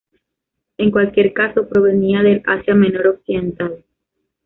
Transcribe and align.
En 0.79 0.89
cualquier 0.89 1.31
caso, 1.31 1.67
provenía 1.67 2.23
del 2.23 2.41
Asia 2.47 2.73
Menor 2.73 3.05
occidental. 3.05 3.85